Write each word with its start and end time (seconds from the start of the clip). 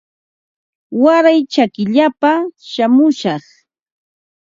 Waray 1.01 1.39
chakillapa 1.53 2.31
shamushaq 2.71 3.43